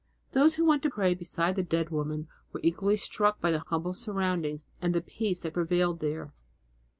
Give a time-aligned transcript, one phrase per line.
[0.31, 3.93] Those who went to pray beside the dead woman were equally struck by the humble
[3.93, 6.33] surroundings and the peace that prevailed there.